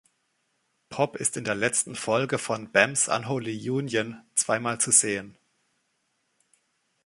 [0.89, 5.37] Pop ist in der letzten Folge von "Bam's Unholy Union" zweimal zu sehen.